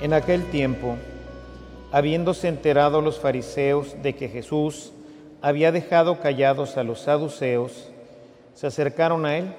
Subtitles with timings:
[0.00, 0.96] En aquel tiempo,
[1.90, 4.92] habiéndose enterado los fariseos de que Jesús
[5.42, 7.90] había dejado callados a los saduceos,
[8.54, 9.54] se acercaron a él.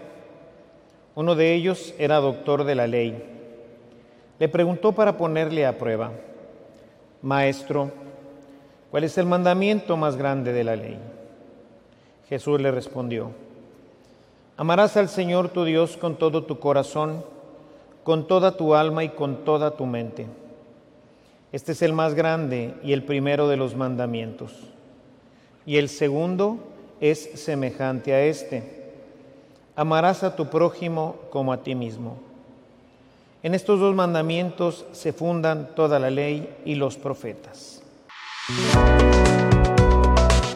[1.16, 3.22] Uno de ellos era doctor de la ley.
[4.40, 6.12] Le preguntó para ponerle a prueba,
[7.22, 7.92] Maestro,
[8.92, 10.98] ¿cuál es el mandamiento más grande de la ley?
[12.30, 13.32] Jesús le respondió,
[14.56, 17.26] Amarás al Señor tu Dios con todo tu corazón,
[18.10, 20.26] con toda tu alma y con toda tu mente.
[21.52, 24.52] Este es el más grande y el primero de los mandamientos.
[25.64, 26.58] Y el segundo
[27.00, 28.96] es semejante a este.
[29.76, 32.18] Amarás a tu prójimo como a ti mismo.
[33.44, 37.84] En estos dos mandamientos se fundan toda la ley y los profetas.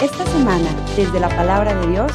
[0.02, 2.12] Esta semana, desde la palabra de Dios,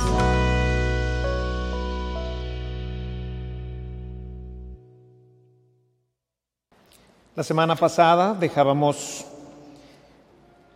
[7.38, 9.24] La semana pasada dejábamos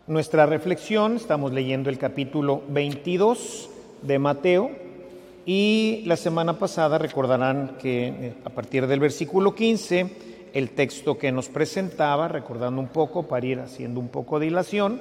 [0.07, 3.69] nuestra reflexión, estamos leyendo el capítulo 22
[4.03, 4.71] de Mateo
[5.45, 11.33] y la semana pasada recordarán que eh, a partir del versículo 15 el texto que
[11.33, 15.01] nos presentaba, recordando un poco para ir haciendo un poco de dilación,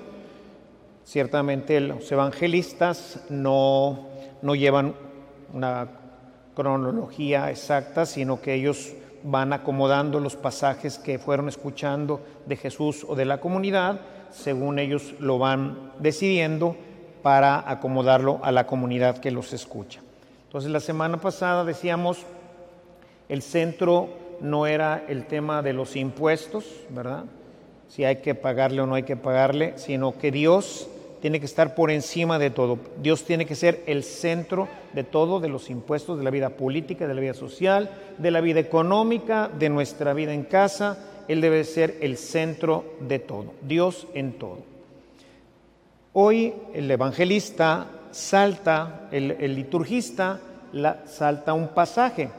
[1.06, 4.08] ciertamente los evangelistas no,
[4.42, 4.96] no llevan
[5.54, 5.90] una
[6.56, 13.16] cronología exacta, sino que ellos van acomodando los pasajes que fueron escuchando de Jesús o
[13.16, 14.00] de la comunidad,
[14.32, 16.76] según ellos lo van decidiendo
[17.22, 20.02] para acomodarlo a la comunidad que los escucha.
[20.46, 22.26] Entonces la semana pasada decíamos,
[23.30, 24.10] el centro
[24.42, 27.26] no era el tema de los impuestos, ¿verdad?
[27.88, 30.90] Si hay que pagarle o no hay que pagarle, sino que Dios
[31.22, 32.80] tiene que estar por encima de todo.
[33.02, 37.08] Dios tiene que ser el centro de todo, de los impuestos, de la vida política,
[37.08, 40.98] de la vida social, de la vida económica, de nuestra vida en casa.
[41.28, 44.60] Él debe ser el centro de todo, Dios en todo.
[46.14, 50.42] Hoy el evangelista salta, el, liturgista
[51.06, 52.30] salta un pasaje.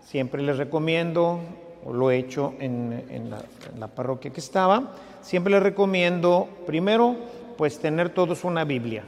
[0.00, 1.40] Siempre les recomiendo,
[1.84, 3.42] o lo he hecho en, la,
[3.72, 7.16] en la parroquia que estaba, siempre les recomiendo primero
[7.58, 9.02] pues tener todos una Biblia.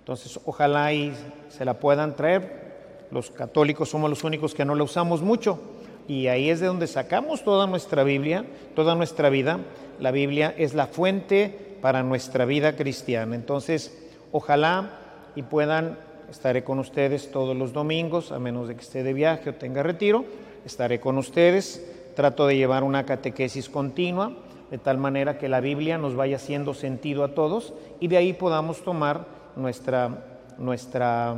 [0.00, 1.14] Entonces, ojalá y
[1.48, 3.06] se la puedan traer.
[3.10, 5.58] Los católicos somos los únicos que no la usamos mucho.
[6.06, 8.44] Y ahí es de donde sacamos toda nuestra Biblia,
[8.74, 9.58] toda nuestra vida.
[10.00, 13.34] La Biblia es la fuente para nuestra vida cristiana.
[13.34, 14.90] Entonces, ojalá
[15.34, 15.98] y puedan,
[16.30, 19.82] estaré con ustedes todos los domingos, a menos de que esté de viaje o tenga
[19.82, 20.26] retiro,
[20.66, 21.82] estaré con ustedes.
[22.14, 24.34] Trato de llevar una catequesis continua
[24.72, 28.32] de tal manera que la Biblia nos vaya haciendo sentido a todos y de ahí
[28.32, 30.24] podamos tomar nuestra,
[30.56, 31.36] nuestra,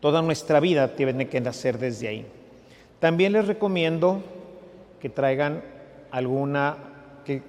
[0.00, 2.26] toda nuestra vida tiene que nacer desde ahí.
[2.98, 4.20] También les recomiendo
[5.00, 5.62] que traigan
[6.10, 6.76] alguna,
[7.24, 7.40] que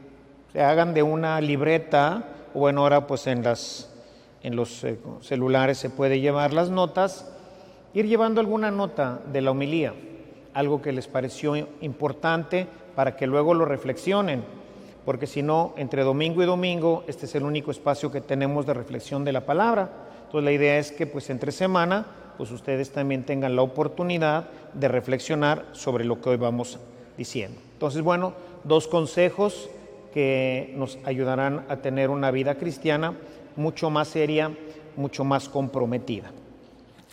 [0.52, 3.92] se hagan de una libreta, o bueno, ahora pues en, las,
[4.44, 7.28] en los eh, celulares se puede llevar las notas,
[7.96, 9.96] ir llevando alguna nota de la homilía,
[10.54, 14.44] algo que les pareció importante, para que luego lo reflexionen,
[15.06, 18.74] porque si no, entre domingo y domingo, este es el único espacio que tenemos de
[18.74, 19.90] reflexión de la palabra.
[20.26, 22.06] Entonces la idea es que pues entre semana,
[22.38, 26.80] pues ustedes también tengan la oportunidad de reflexionar sobre lo que hoy vamos
[27.18, 27.60] diciendo.
[27.74, 28.34] Entonces, bueno,
[28.64, 29.70] dos consejos
[30.14, 33.14] que nos ayudarán a tener una vida cristiana
[33.56, 34.52] mucho más seria,
[34.96, 36.32] mucho más comprometida.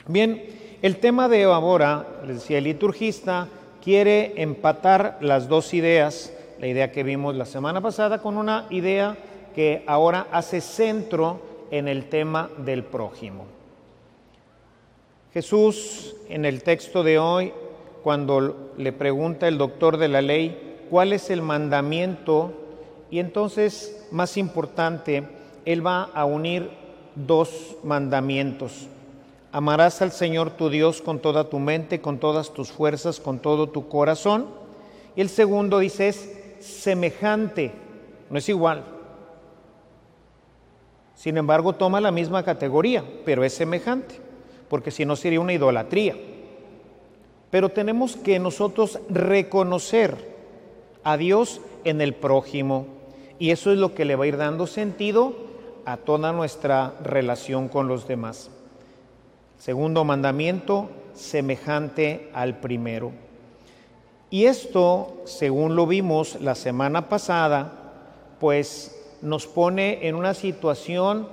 [0.07, 0.43] Bien,
[0.83, 3.49] el tema de ahora, les decía el liturgista,
[3.83, 9.17] quiere empatar las dos ideas, la idea que vimos la semana pasada con una idea
[9.55, 13.47] que ahora hace centro en el tema del prójimo.
[15.33, 17.53] Jesús en el texto de hoy,
[18.03, 22.53] cuando le pregunta el doctor de la ley cuál es el mandamiento,
[23.11, 25.25] y entonces, más importante,
[25.65, 26.71] él va a unir
[27.15, 28.89] dos mandamientos.
[29.53, 33.69] Amarás al Señor tu Dios con toda tu mente, con todas tus fuerzas, con todo
[33.69, 34.47] tu corazón.
[35.17, 37.73] Y el segundo dice es semejante,
[38.29, 38.85] no es igual.
[41.17, 44.15] Sin embargo, toma la misma categoría, pero es semejante,
[44.69, 46.17] porque si no sería una idolatría.
[47.51, 50.17] Pero tenemos que nosotros reconocer
[51.03, 52.87] a Dios en el prójimo,
[53.39, 55.35] y eso es lo que le va a ir dando sentido
[55.85, 58.51] a toda nuestra relación con los demás.
[59.61, 63.13] Segundo mandamiento, semejante al primero.
[64.31, 67.93] Y esto, según lo vimos la semana pasada,
[68.41, 71.29] pues nos pone en una situación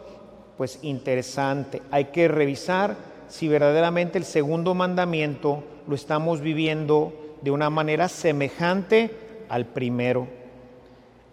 [0.58, 1.82] pues interesante.
[1.90, 2.98] Hay que revisar
[3.30, 9.10] si verdaderamente el segundo mandamiento lo estamos viviendo de una manera semejante
[9.48, 10.28] al primero.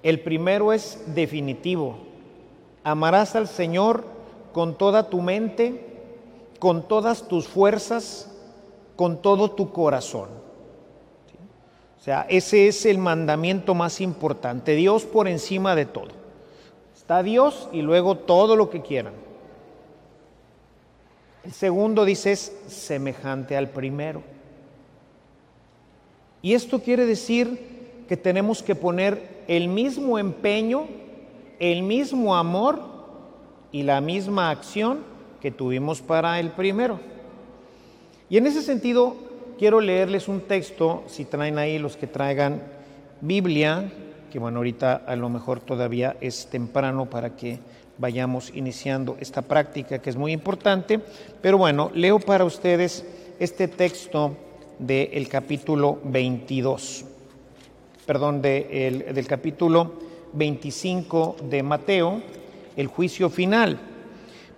[0.04, 1.98] El primero es definitivo.
[2.84, 4.04] Amarás al Señor
[4.52, 5.93] con toda tu mente,
[6.64, 8.26] con todas tus fuerzas,
[8.96, 10.30] con todo tu corazón.
[11.98, 14.74] O sea, ese es el mandamiento más importante.
[14.74, 16.08] Dios por encima de todo.
[16.96, 19.12] Está Dios y luego todo lo que quieran.
[21.44, 24.22] El segundo dice es semejante al primero.
[26.40, 30.86] Y esto quiere decir que tenemos que poner el mismo empeño,
[31.58, 32.80] el mismo amor
[33.70, 35.12] y la misma acción
[35.44, 36.98] que tuvimos para el primero.
[38.30, 39.14] Y en ese sentido,
[39.58, 42.62] quiero leerles un texto, si traen ahí los que traigan
[43.20, 43.92] Biblia,
[44.32, 47.58] que bueno, ahorita a lo mejor todavía es temprano para que
[47.98, 50.98] vayamos iniciando esta práctica que es muy importante.
[51.42, 53.04] Pero bueno, leo para ustedes
[53.38, 54.34] este texto
[54.78, 57.04] del capítulo 22,
[58.06, 59.92] perdón, del capítulo
[60.32, 62.22] 25 de Mateo,
[62.78, 63.90] el juicio final.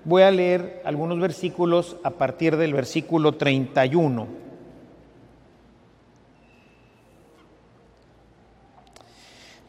[0.06, 4.28] Voy a leer algunos versículos a partir del versículo 31.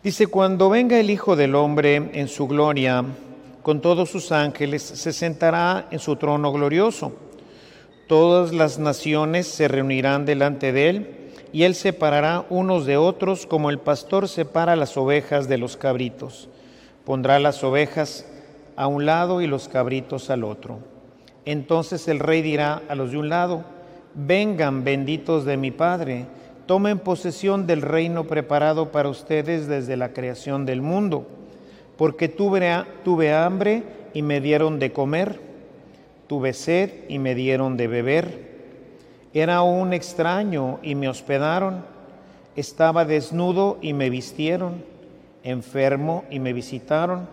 [0.03, 3.03] Dice, cuando venga el Hijo del Hombre en su gloria,
[3.63, 7.13] con todos sus ángeles, se sentará en su trono glorioso.
[8.05, 13.71] Todas las naciones se reunirán delante de él, y él separará unos de otros como
[13.71, 16.47] el pastor separa las ovejas de los cabritos.
[17.05, 18.27] Pondrá las ovejas
[18.77, 20.79] a un lado y los cabritos al otro.
[21.43, 23.65] Entonces el rey dirá a los de un lado,
[24.13, 26.27] vengan benditos de mi Padre,
[26.65, 31.27] tomen posesión del reino preparado para ustedes desde la creación del mundo
[31.97, 33.83] porque tuve, tuve hambre
[34.13, 35.39] y me dieron de comer,
[36.27, 38.47] tuve sed y me dieron de beber,
[39.33, 41.83] era un extraño y me hospedaron,
[42.55, 44.83] estaba desnudo y me vistieron,
[45.43, 47.27] enfermo y me visitaron,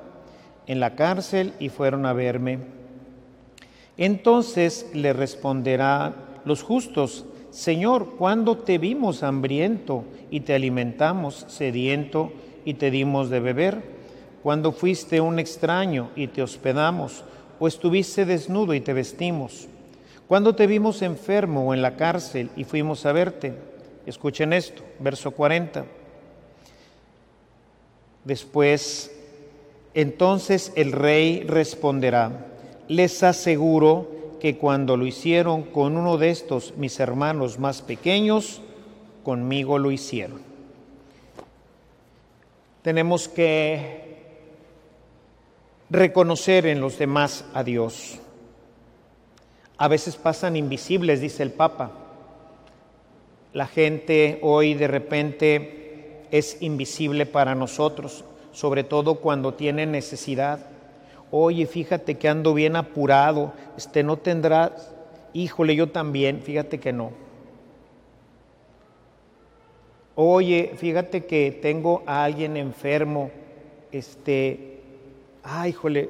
[0.66, 2.58] en la cárcel y fueron a verme.
[3.96, 6.14] Entonces le responderá
[6.44, 12.32] los justos, Señor, ¿cuándo te vimos hambriento y te alimentamos, sediento
[12.64, 13.94] y te dimos de beber?
[14.44, 17.25] cuando fuiste un extraño y te hospedamos,
[17.58, 19.69] o estuviste desnudo y te vestimos,
[20.28, 23.55] cuando te vimos enfermo o en la cárcel y fuimos a verte.
[24.05, 25.87] Escuchen esto, verso 40.
[28.22, 29.13] Después,
[29.94, 32.46] entonces el rey responderá,
[32.88, 38.61] les aseguro que cuando lo hicieron con uno de estos mis hermanos más pequeños,
[39.23, 40.43] conmigo lo hicieron.
[42.82, 44.05] Tenemos que
[45.88, 48.19] reconocer en los demás a Dios.
[49.79, 51.93] A veces pasan invisibles, dice el Papa.
[53.55, 58.25] La gente hoy de repente es invisible para nosotros,
[58.55, 60.61] sobre todo cuando tiene necesidad.
[61.31, 64.95] Oye, fíjate que ando bien apurado, este no tendrás,
[65.33, 67.11] híjole, yo también, fíjate que no.
[70.15, 73.33] Oye, fíjate que tengo a alguien enfermo,
[73.91, 74.81] este,
[75.43, 76.09] ay, híjole,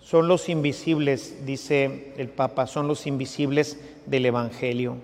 [0.00, 4.96] son los invisibles, dice el Papa, son los invisibles del Evangelio.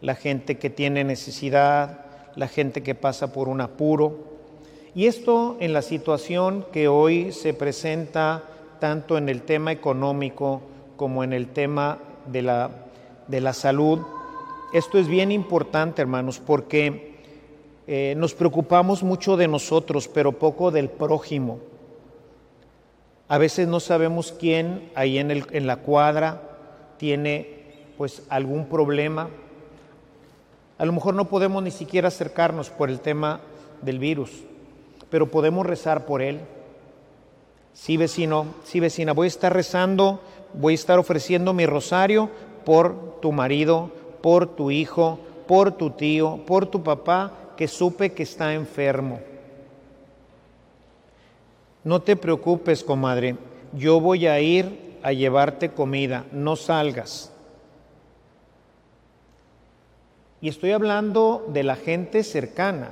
[0.00, 2.06] La gente que tiene necesidad,
[2.36, 4.33] la gente que pasa por un apuro.
[4.94, 8.44] Y esto en la situación que hoy se presenta
[8.78, 10.62] tanto en el tema económico
[10.96, 12.70] como en el tema de la,
[13.26, 13.98] de la salud.
[14.72, 17.16] Esto es bien importante, hermanos, porque
[17.88, 21.58] eh, nos preocupamos mucho de nosotros, pero poco del prójimo.
[23.26, 26.40] A veces no sabemos quién ahí en, el, en la cuadra
[26.98, 27.48] tiene
[27.96, 29.28] pues algún problema.
[30.78, 33.40] A lo mejor no podemos ni siquiera acercarnos por el tema
[33.82, 34.30] del virus,
[35.14, 36.40] pero podemos rezar por él.
[37.72, 40.20] Sí, vecino, sí, vecina, voy a estar rezando,
[40.54, 42.30] voy a estar ofreciendo mi rosario
[42.64, 48.24] por tu marido, por tu hijo, por tu tío, por tu papá, que supe que
[48.24, 49.20] está enfermo.
[51.84, 53.36] No te preocupes, comadre,
[53.72, 57.32] yo voy a ir a llevarte comida, no salgas.
[60.40, 62.90] Y estoy hablando de la gente cercana,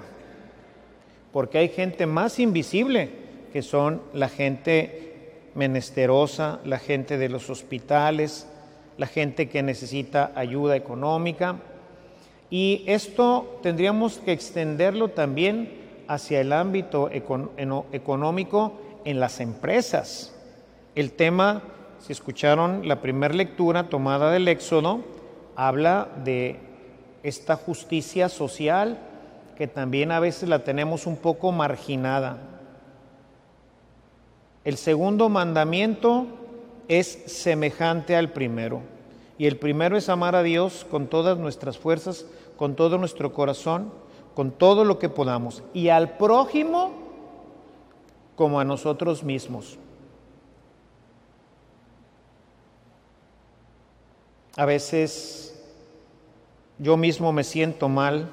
[1.32, 3.10] porque hay gente más invisible,
[3.52, 8.46] que son la gente menesterosa, la gente de los hospitales,
[8.98, 11.56] la gente que necesita ayuda económica.
[12.50, 20.34] Y esto tendríamos que extenderlo también hacia el ámbito económico en las empresas.
[20.94, 21.62] El tema,
[21.98, 25.00] si escucharon la primera lectura tomada del Éxodo,
[25.56, 26.56] habla de
[27.22, 28.98] esta justicia social
[29.56, 32.38] que también a veces la tenemos un poco marginada.
[34.64, 36.26] El segundo mandamiento
[36.88, 38.82] es semejante al primero.
[39.38, 43.92] Y el primero es amar a Dios con todas nuestras fuerzas, con todo nuestro corazón,
[44.34, 45.62] con todo lo que podamos.
[45.74, 46.92] Y al prójimo
[48.36, 49.78] como a nosotros mismos.
[54.56, 55.60] A veces
[56.78, 58.30] yo mismo me siento mal.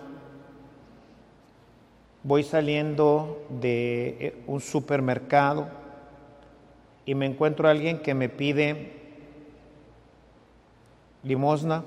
[2.24, 5.70] Voy saliendo de eh, un supermercado
[7.06, 8.92] y me encuentro a alguien que me pide
[11.24, 11.84] limosna.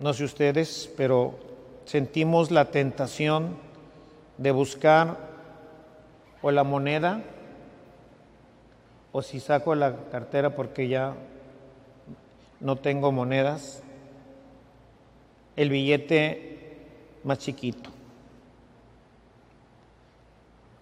[0.00, 1.38] No sé ustedes, pero
[1.84, 3.56] sentimos la tentación
[4.38, 5.16] de buscar
[6.42, 7.22] o la moneda
[9.12, 11.14] o si saco la cartera porque ya
[12.58, 13.82] no tengo monedas,
[15.54, 16.63] el billete
[17.24, 17.90] más chiquito.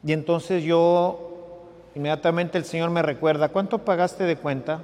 [0.05, 4.83] Y entonces yo, inmediatamente el Señor me recuerda, ¿cuánto pagaste de cuenta?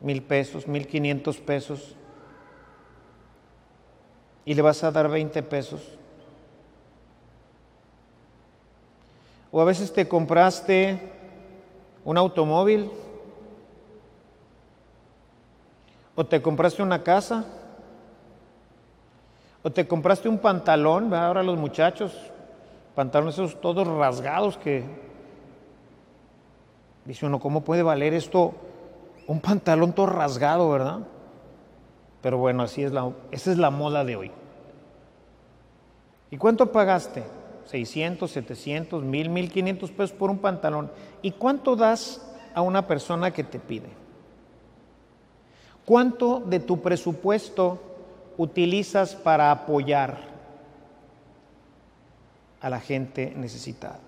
[0.00, 1.94] Mil pesos, mil quinientos pesos.
[4.44, 5.80] Y le vas a dar veinte pesos.
[9.50, 11.12] O a veces te compraste
[12.04, 12.90] un automóvil?
[16.14, 17.44] ¿O te compraste una casa?
[19.66, 21.12] ¿O te compraste un pantalón?
[21.12, 22.16] Ahora los muchachos,
[22.94, 24.84] pantalones esos todos rasgados que...
[27.04, 28.54] Dice uno, ¿cómo puede valer esto
[29.26, 31.00] un pantalón todo rasgado, verdad?
[32.22, 34.30] Pero bueno, así es la, esa es la moda de hoy.
[36.30, 37.24] ¿Y cuánto pagaste?
[37.64, 40.92] 600, 700, 1000, 1500 pesos por un pantalón.
[41.22, 43.88] ¿Y cuánto das a una persona que te pide?
[45.84, 47.95] ¿Cuánto de tu presupuesto
[48.36, 50.18] utilizas para apoyar
[52.60, 54.00] a la gente necesitada?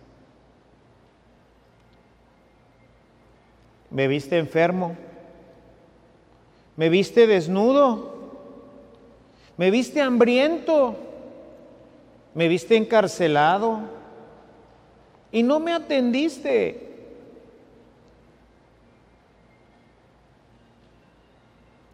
[3.90, 4.96] ¿Me viste enfermo?
[6.76, 8.16] ¿Me viste desnudo?
[9.56, 11.08] ¿Me viste hambriento?
[12.38, 13.80] me viste encarcelado
[15.32, 16.86] y no me atendiste.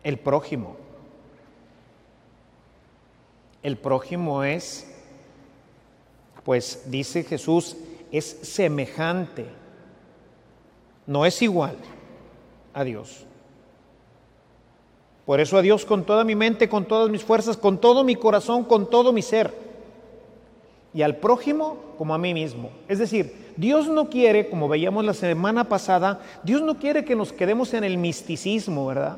[0.02, 0.76] El prójimo.
[3.64, 4.86] El prójimo es,
[6.44, 7.76] pues dice Jesús,
[8.12, 9.46] es semejante,
[11.06, 11.76] no es igual
[12.74, 13.24] a Dios.
[15.24, 18.16] Por eso a Dios con toda mi mente, con todas mis fuerzas, con todo mi
[18.16, 19.54] corazón, con todo mi ser
[20.92, 22.70] y al prójimo como a mí mismo.
[22.86, 27.32] Es decir, Dios no quiere, como veíamos la semana pasada, Dios no quiere que nos
[27.32, 29.16] quedemos en el misticismo, ¿verdad?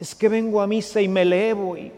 [0.00, 1.92] Es que vengo a misa y me elevo y...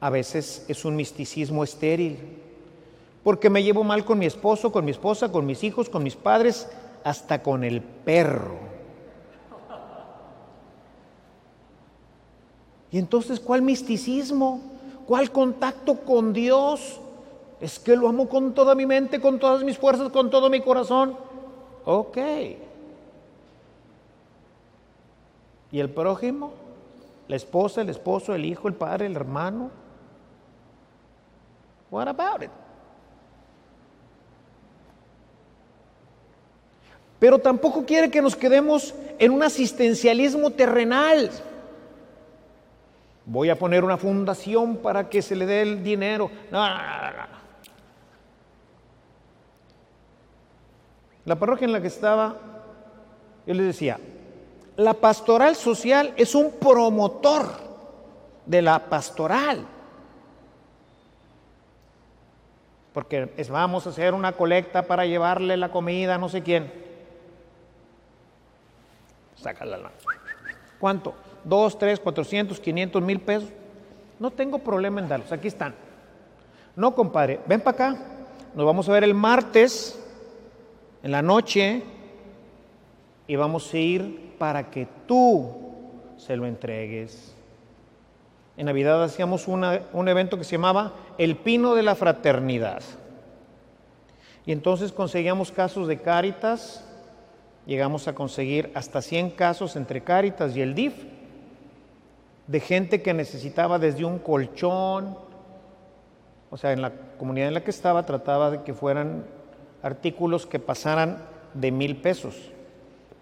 [0.00, 2.18] A veces es un misticismo estéril,
[3.22, 6.16] porque me llevo mal con mi esposo, con mi esposa, con mis hijos, con mis
[6.16, 6.68] padres,
[7.04, 8.72] hasta con el perro.
[12.90, 14.60] Y entonces, ¿cuál misticismo?
[15.06, 17.00] ¿Cuál contacto con Dios?
[17.60, 20.60] Es que lo amo con toda mi mente, con todas mis fuerzas, con todo mi
[20.60, 21.16] corazón.
[21.84, 22.18] Ok.
[25.70, 26.61] ¿Y el prójimo?
[27.32, 29.70] ¿La esposa, el esposo, el hijo, el padre, el hermano?
[31.90, 32.50] What about it?
[37.18, 41.30] Pero tampoco quiere que nos quedemos en un asistencialismo terrenal
[43.24, 46.30] voy a poner una fundación para que se le dé el dinero.
[51.24, 52.36] La parroquia en la que estaba,
[53.46, 53.98] yo les decía,
[54.76, 57.46] la pastoral social es un promotor
[58.46, 59.66] de la pastoral.
[62.92, 66.72] Porque es, vamos a hacer una colecta para llevarle la comida a no sé quién.
[69.36, 69.90] Sácala.
[70.78, 71.14] ¿Cuánto?
[71.44, 73.48] dos, tres, cuatrocientos, quinientos mil pesos.
[74.18, 75.74] No tengo problema en darlos, aquí están.
[76.76, 77.98] No, compadre, ven para acá.
[78.54, 79.98] Nos vamos a ver el martes
[81.02, 81.82] en la noche
[83.26, 85.52] y vamos a ir para que tú
[86.16, 87.32] se lo entregues.
[88.56, 92.82] En Navidad hacíamos un evento que se llamaba El Pino de la Fraternidad.
[94.44, 96.84] Y entonces conseguíamos casos de Cáritas,
[97.66, 100.94] llegamos a conseguir hasta 100 casos entre Cáritas y el DIF
[102.48, 105.16] de gente que necesitaba desde un colchón,
[106.50, 109.24] o sea, en la comunidad en la que estaba trataba de que fueran
[109.84, 111.18] artículos que pasaran
[111.54, 112.50] de mil pesos.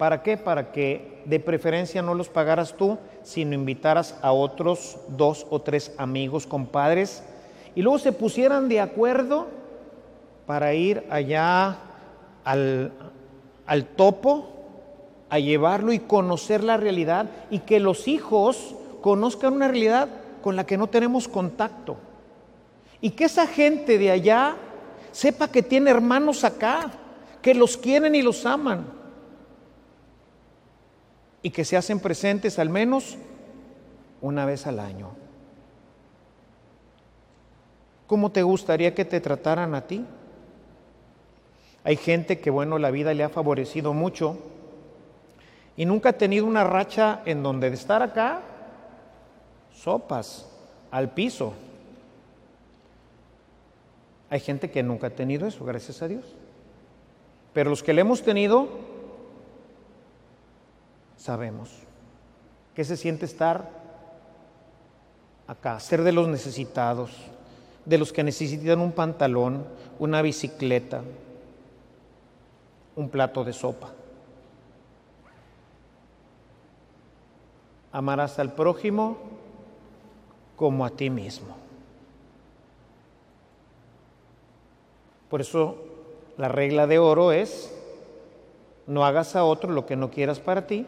[0.01, 0.39] ¿Para qué?
[0.39, 5.93] Para que de preferencia no los pagaras tú, sino invitaras a otros dos o tres
[5.99, 7.23] amigos, compadres,
[7.75, 9.49] y luego se pusieran de acuerdo
[10.47, 11.77] para ir allá
[12.45, 12.93] al,
[13.67, 14.49] al topo,
[15.29, 20.09] a llevarlo y conocer la realidad y que los hijos conozcan una realidad
[20.43, 21.99] con la que no tenemos contacto.
[23.03, 24.57] Y que esa gente de allá
[25.13, 26.91] sepa que tiene hermanos acá,
[27.43, 29.00] que los quieren y los aman.
[31.43, 33.17] Y que se hacen presentes al menos
[34.21, 35.11] una vez al año.
[38.07, 40.05] ¿Cómo te gustaría que te trataran a ti?
[41.85, 44.37] Hay gente que, bueno, la vida le ha favorecido mucho
[45.77, 48.43] y nunca ha tenido una racha en donde de estar acá,
[49.73, 50.47] sopas,
[50.91, 51.55] al piso.
[54.29, 56.25] Hay gente que nunca ha tenido eso, gracias a Dios.
[57.53, 58.69] Pero los que le hemos tenido,
[61.21, 61.69] sabemos
[62.75, 63.69] que se siente estar
[65.47, 67.11] acá, ser de los necesitados,
[67.85, 69.67] de los que necesitan un pantalón,
[69.99, 71.03] una bicicleta,
[72.97, 73.93] un plato de sopa.
[77.93, 79.19] Amarás al prójimo
[80.57, 81.55] como a ti mismo.
[85.29, 85.77] Por eso
[86.39, 87.75] la regla de oro es,
[88.87, 90.87] no hagas a otro lo que no quieras para ti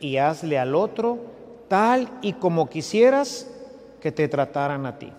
[0.00, 1.18] y hazle al otro
[1.68, 3.50] tal y como quisieras
[4.00, 5.12] que te trataran a ti.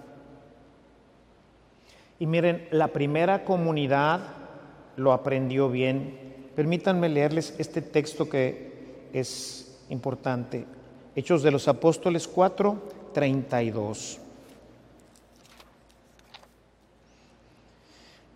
[2.19, 4.21] Y miren, la primera comunidad
[4.95, 6.17] lo aprendió bien.
[6.55, 8.71] Permítanme leerles este texto que
[9.13, 10.65] es importante.
[11.15, 12.81] Hechos de los Apóstoles 4,
[13.13, 14.19] 32.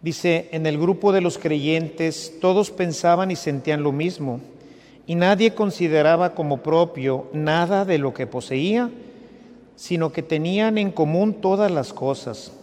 [0.01, 4.41] Dice, en el grupo de los creyentes todos pensaban y sentían lo mismo,
[5.11, 8.89] y nadie consideraba como propio nada de lo que poseía,
[9.75, 12.53] sino que tenían en común todas las cosas.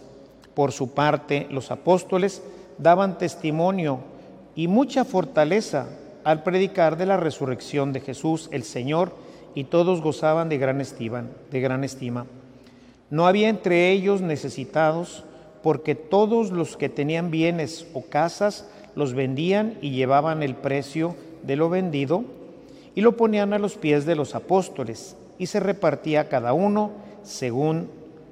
[0.55, 2.41] Por su parte, los apóstoles
[2.79, 3.99] daban testimonio
[4.55, 5.89] y mucha fortaleza
[6.23, 9.11] al predicar de la resurrección de Jesús el Señor,
[9.53, 12.25] y todos gozaban de gran estima, de gran estima.
[13.11, 15.23] No había entre ellos necesitados,
[15.61, 21.55] porque todos los que tenían bienes o casas los vendían y llevaban el precio de
[21.55, 22.38] lo vendido
[22.95, 26.91] y lo ponían a los pies de los apóstoles y se repartía cada uno
[27.23, 27.89] según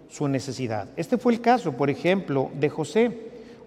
[0.09, 0.89] su necesidad.
[0.95, 3.17] Este fue el caso, por ejemplo, de José,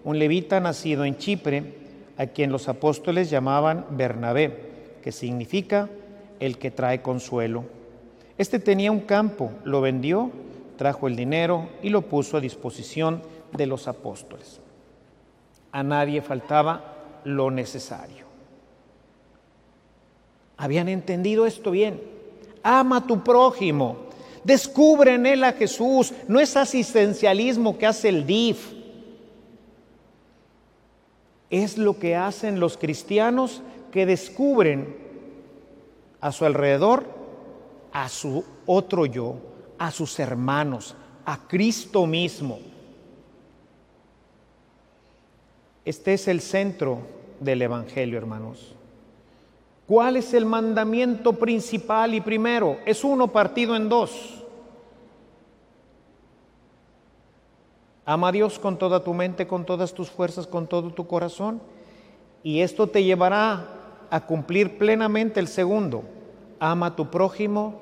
[0.03, 1.81] un levita nacido en Chipre,
[2.17, 5.89] a quien los apóstoles llamaban Bernabé, que significa
[6.39, 7.63] el que trae consuelo.
[8.37, 10.31] Este tenía un campo, lo vendió,
[10.77, 13.21] trajo el dinero y lo puso a disposición
[13.53, 14.59] de los apóstoles.
[15.71, 18.30] A nadie faltaba lo necesario.
[20.61, 21.99] Habían entendido esto bien.
[22.61, 23.97] Ama a tu prójimo.
[24.43, 26.13] Descubre en él a Jesús.
[26.27, 28.73] No es asistencialismo que hace el DIF.
[31.49, 34.95] Es lo que hacen los cristianos que descubren
[36.21, 37.21] a su alrededor
[37.91, 39.35] a su otro yo,
[39.77, 40.95] a sus hermanos,
[41.25, 42.59] a Cristo mismo.
[45.83, 46.99] Este es el centro
[47.39, 48.75] del Evangelio, hermanos.
[49.91, 52.77] ¿Cuál es el mandamiento principal y primero?
[52.85, 54.41] Es uno partido en dos.
[58.05, 61.61] Ama a Dios con toda tu mente, con todas tus fuerzas, con todo tu corazón.
[62.41, 63.67] Y esto te llevará
[64.09, 66.03] a cumplir plenamente el segundo.
[66.57, 67.81] Ama a tu prójimo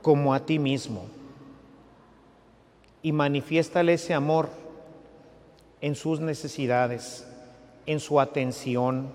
[0.00, 1.06] como a ti mismo.
[3.02, 4.48] Y manifiéstale ese amor
[5.80, 7.26] en sus necesidades
[7.88, 9.10] en su atención,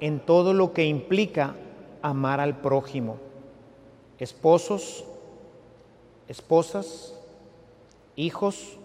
[0.00, 1.54] en todo lo que implica
[2.02, 3.18] amar al prójimo.
[4.18, 5.04] Esposos,
[6.28, 7.14] esposas,
[8.16, 8.76] hijos,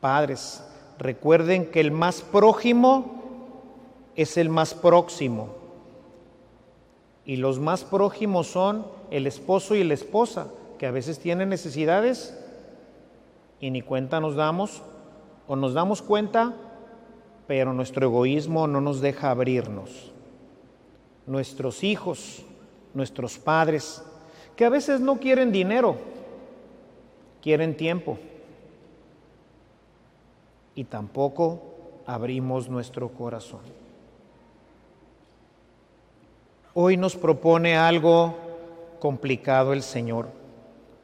[0.00, 0.62] padres,
[0.98, 3.22] recuerden que el más prójimo
[4.14, 5.48] es el más próximo.
[7.24, 12.38] Y los más prójimos son el esposo y la esposa, que a veces tienen necesidades
[13.60, 14.82] y ni cuenta nos damos,
[15.48, 16.54] o nos damos cuenta
[17.46, 20.12] pero nuestro egoísmo no nos deja abrirnos.
[21.26, 22.42] Nuestros hijos,
[22.94, 24.02] nuestros padres,
[24.54, 25.96] que a veces no quieren dinero,
[27.42, 28.18] quieren tiempo.
[30.74, 31.62] Y tampoco
[32.06, 33.60] abrimos nuestro corazón.
[36.74, 38.36] Hoy nos propone algo
[39.00, 40.28] complicado el Señor,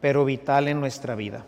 [0.01, 1.47] pero vital en nuestra vida.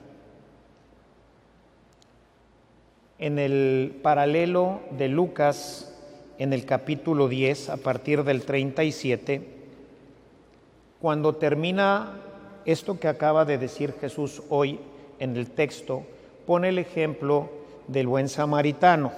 [3.19, 5.94] en el paralelo de Lucas,
[6.39, 9.53] en el capítulo 10, a partir del 37,
[11.01, 12.21] Cuando termina
[12.65, 14.79] esto que acaba de decir Jesús hoy
[15.19, 16.03] en el texto,
[16.47, 17.51] pone el ejemplo
[17.89, 19.13] del buen samaritano,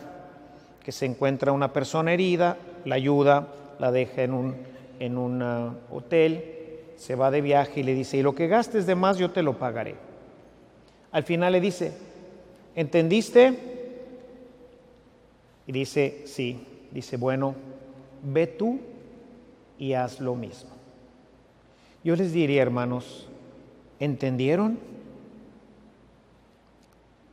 [0.84, 3.48] que se encuentra una persona herida, la ayuda,
[3.78, 4.56] la deja en un,
[4.98, 6.56] en un uh, hotel,
[6.96, 9.42] se va de viaje y le dice, y lo que gastes de más yo te
[9.42, 9.94] lo pagaré.
[11.12, 11.92] Al final le dice,
[12.74, 13.58] ¿entendiste?
[15.66, 17.54] Y dice, sí, dice, bueno,
[18.22, 18.80] ve tú
[19.78, 20.70] y haz lo mismo.
[22.02, 23.28] Yo les diría, hermanos,
[24.00, 24.78] ¿entendieron?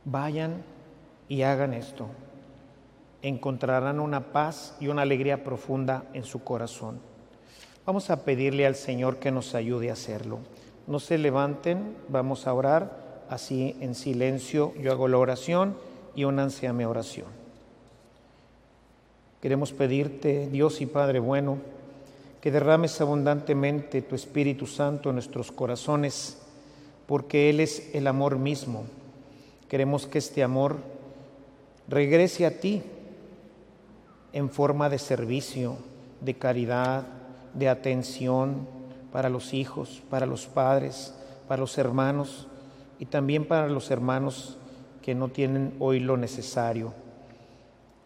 [0.04, 0.62] Vayan
[1.30, 2.08] y hagan esto.
[3.22, 7.00] Encontrarán una paz y una alegría profunda en su corazón.
[7.86, 10.40] Vamos a pedirle al Señor que nos ayude a hacerlo.
[10.86, 14.74] No se levanten, vamos a orar así en silencio.
[14.78, 15.74] Yo hago la oración
[16.14, 17.43] y únanse a mi oración.
[19.44, 21.58] Queremos pedirte, Dios y Padre bueno,
[22.40, 26.38] que derrames abundantemente tu Espíritu Santo en nuestros corazones,
[27.06, 28.84] porque Él es el amor mismo.
[29.68, 30.78] Queremos que este amor
[31.88, 32.84] regrese a ti
[34.32, 35.76] en forma de servicio,
[36.22, 37.02] de caridad,
[37.52, 38.66] de atención
[39.12, 41.14] para los hijos, para los padres,
[41.46, 42.46] para los hermanos
[42.98, 44.56] y también para los hermanos
[45.02, 47.03] que no tienen hoy lo necesario.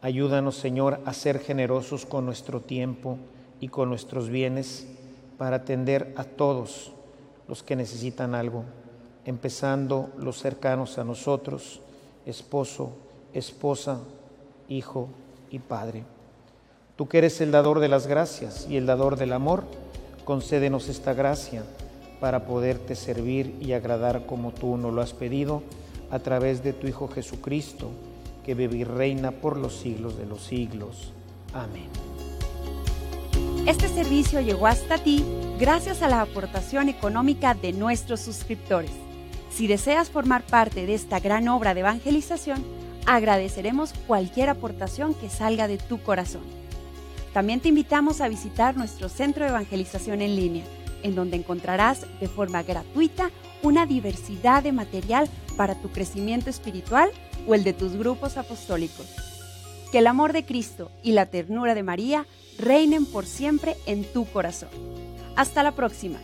[0.00, 3.18] Ayúdanos, Señor, a ser generosos con nuestro tiempo
[3.61, 4.87] y con nuestros bienes
[5.38, 6.92] para atender a todos
[7.48, 8.64] los que necesitan algo,
[9.24, 11.80] empezando los cercanos a nosotros,
[12.26, 12.92] esposo,
[13.32, 13.98] esposa,
[14.68, 15.08] hijo
[15.50, 16.04] y padre.
[16.94, 19.64] Tú que eres el dador de las gracias y el dador del amor,
[20.24, 21.64] concédenos esta gracia
[22.20, 25.62] para poderte servir y agradar como tú nos lo has pedido
[26.11, 27.90] a través de tu Hijo Jesucristo,
[28.44, 31.12] que vive y reina por los siglos de los siglos.
[31.53, 31.88] Amén.
[33.66, 35.24] Este servicio llegó hasta ti
[35.59, 38.92] gracias a la aportación económica de nuestros suscriptores.
[39.51, 42.64] Si deseas formar parte de esta gran obra de evangelización,
[43.07, 46.42] agradeceremos cualquier aportación que salga de tu corazón.
[47.33, 50.64] También te invitamos a visitar nuestro centro de evangelización en línea,
[51.02, 53.30] en donde encontrarás de forma gratuita
[53.62, 57.11] una diversidad de material para tu crecimiento espiritual
[57.46, 59.06] o el de tus grupos apostólicos.
[59.90, 62.26] Que el amor de Cristo y la ternura de María
[62.58, 64.68] reinen por siempre en tu corazón.
[65.37, 66.18] Hasta la próxima.